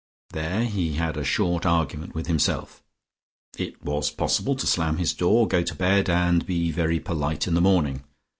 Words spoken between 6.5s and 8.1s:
very polite in the morning.